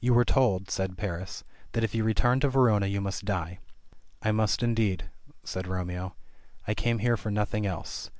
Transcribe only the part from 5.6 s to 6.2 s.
Romeo.